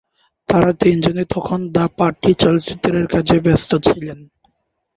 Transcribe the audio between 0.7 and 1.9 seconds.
তিনজনই তখন "দ্য